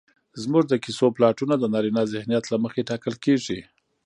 [0.41, 3.59] زموږ د کيسو پلاټونه د نارينه ذهنيت له مخې ټاکل کېږي